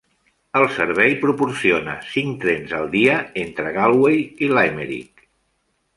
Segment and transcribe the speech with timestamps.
[0.59, 5.27] El servei proporciona cinc trens al dia entre Galway i Limerick.